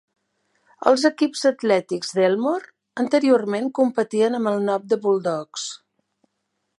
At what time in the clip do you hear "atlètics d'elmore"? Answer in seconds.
1.49-2.73